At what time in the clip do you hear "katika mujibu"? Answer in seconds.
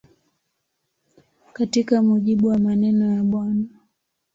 1.53-2.47